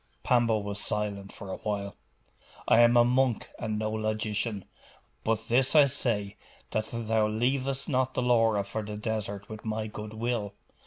Pambo 0.23 0.57
was 0.57 0.79
silent 0.81 1.31
for 1.31 1.51
a 1.51 1.57
while. 1.57 1.95
'I 2.67 2.79
am 2.79 2.97
a 2.97 3.05
monk 3.05 3.51
and 3.59 3.77
no 3.77 3.91
logician. 3.91 4.65
But 5.23 5.47
this 5.47 5.75
I 5.75 5.85
say, 5.85 6.37
that 6.71 6.87
thou 6.91 7.27
leavest 7.27 7.87
not 7.87 8.15
the 8.15 8.23
Laura 8.23 8.63
for 8.63 8.81
the 8.81 8.97
desert 8.97 9.47
with 9.47 9.63
my 9.63 9.85
good 9.85 10.15
will. 10.15 10.55